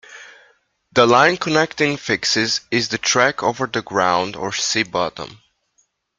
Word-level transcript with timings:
The 0.93 1.05
line 1.05 1.37
connecting 1.37 1.95
fixes 1.95 2.61
is 2.71 2.89
the 2.89 2.97
track 2.97 3.43
over 3.43 3.67
the 3.67 3.83
ground 3.83 4.35
or 4.35 4.51
sea 4.51 4.81
bottom. 4.81 5.43